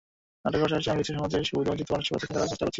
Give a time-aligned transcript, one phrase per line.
[0.43, 2.69] নাটকের পাশাপাশি আমি কিছু সমাজের সুবিধাবঞ্চিত মানুষদের পাশেও থাকার চেষ্টা করছি।